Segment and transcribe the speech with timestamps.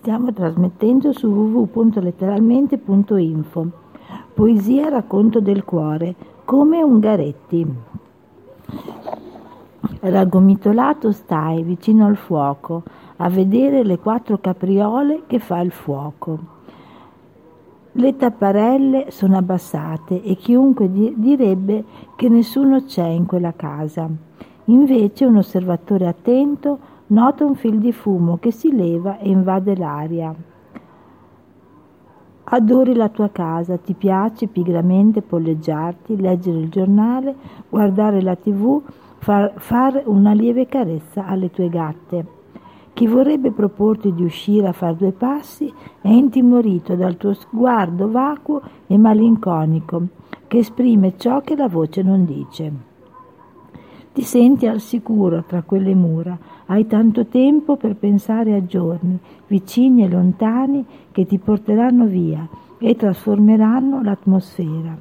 [0.00, 3.66] Stiamo trasmettendo su www.letteralmente.info.
[4.32, 6.14] Poesia racconto del cuore,
[6.46, 7.66] come Ungaretti.
[10.00, 12.82] Raggomitolato stai vicino al fuoco
[13.16, 16.38] a vedere le quattro capriole che fa il fuoco.
[17.92, 21.84] Le tapparelle sono abbassate e chiunque direbbe
[22.16, 24.08] che nessuno c'è in quella casa.
[24.64, 26.78] Invece un osservatore attento
[27.10, 30.34] nota un fil di fumo che si leva e invade l'aria.
[32.52, 37.34] Adori la tua casa, ti piace pigramente polleggiarti, leggere il giornale,
[37.68, 38.82] guardare la tv,
[39.18, 42.38] far, fare una lieve carezza alle tue gatte.
[42.92, 48.60] Chi vorrebbe proporti di uscire a fare due passi è intimorito dal tuo sguardo vacuo
[48.86, 50.02] e malinconico
[50.48, 52.89] che esprime ciò che la voce non dice.
[54.20, 60.04] Ti senti al sicuro tra quelle mura, hai tanto tempo per pensare a giorni, vicini
[60.04, 62.46] e lontani, che ti porteranno via
[62.76, 64.94] e trasformeranno l'atmosfera.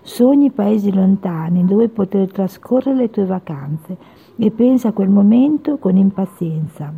[0.00, 3.98] Sogni paesi lontani dove poter trascorrere le tue vacanze
[4.34, 6.90] e pensa a quel momento con impazienza.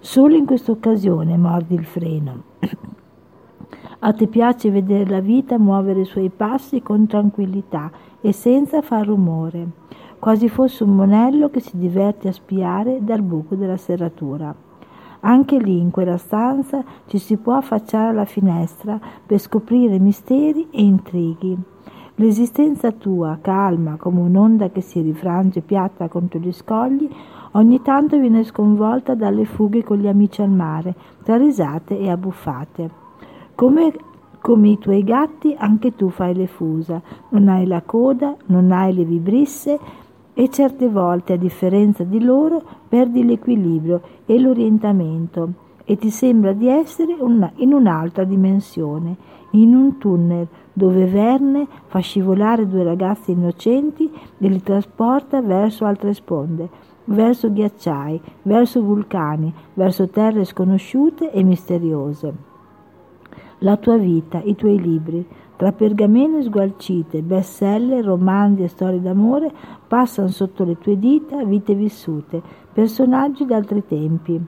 [0.00, 2.42] Solo in questa occasione mordi il freno.
[4.00, 9.06] A te piace vedere la vita muovere i suoi passi con tranquillità e senza far
[9.06, 9.84] rumore
[10.18, 14.54] quasi fosse un monello che si diverte a spiare dal buco della serratura.
[15.20, 20.82] Anche lì, in quella stanza, ci si può affacciare alla finestra per scoprire misteri e
[20.82, 21.56] intrighi.
[22.16, 27.08] L'esistenza tua, calma come un'onda che si rifrange piatta contro gli scogli,
[27.52, 32.90] ogni tanto viene sconvolta dalle fughe con gli amici al mare, tra risate e abbuffate.
[33.54, 33.92] Come,
[34.40, 38.94] come i tuoi gatti, anche tu fai le fusa, non hai la coda, non hai
[38.94, 39.78] le vibrisse,
[40.38, 46.68] e certe volte, a differenza di loro, perdi l'equilibrio e l'orientamento e ti sembra di
[46.68, 49.16] essere una, in un'altra dimensione,
[49.52, 56.12] in un tunnel dove Verne fa scivolare due ragazzi innocenti e li trasporta verso altre
[56.12, 56.68] sponde,
[57.04, 62.34] verso ghiacciai, verso vulcani, verso terre sconosciute e misteriose.
[63.60, 69.50] La tua vita, i tuoi libri, tra pergamene sgualcite, bestseller, romanzi e storie d'amore
[69.86, 74.40] passano sotto le tue dita vite vissute, personaggi d'altri tempi.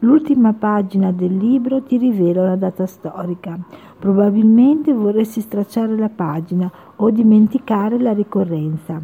[0.00, 3.58] L'ultima pagina del libro ti rivela una data storica.
[3.98, 9.00] Probabilmente vorresti stracciare la pagina o dimenticare la ricorrenza.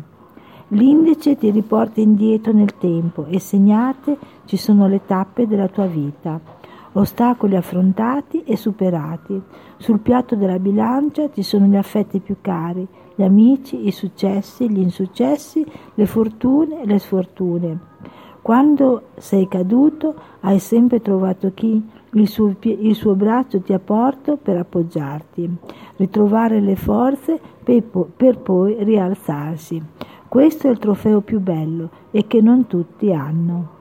[0.69, 6.41] L'indice ti riporta indietro nel tempo e segnate ci sono le tappe della tua vita
[6.93, 9.41] ostacoli affrontati e superati.
[9.77, 14.81] Sul piatto della bilancia ci sono gli affetti più cari, gli amici, i successi, gli
[14.81, 15.65] insuccessi,
[15.95, 17.79] le fortune e le sfortune.
[18.43, 21.81] Quando sei caduto hai sempre trovato chi
[22.15, 25.49] il suo, il suo braccio ti ha portato per appoggiarti,
[25.97, 27.83] ritrovare le forze per,
[28.17, 29.83] per poi rialzarsi.
[30.29, 33.81] Questo è il trofeo più bello e che non tutti hanno.